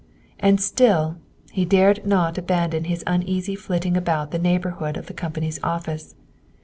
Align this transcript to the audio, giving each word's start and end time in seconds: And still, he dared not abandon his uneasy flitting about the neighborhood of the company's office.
And 0.39 0.59
still, 0.59 1.17
he 1.51 1.63
dared 1.63 2.07
not 2.07 2.35
abandon 2.39 2.85
his 2.85 3.03
uneasy 3.05 3.53
flitting 3.55 3.95
about 3.95 4.31
the 4.31 4.39
neighborhood 4.39 4.97
of 4.97 5.05
the 5.05 5.13
company's 5.13 5.59
office. 5.61 6.15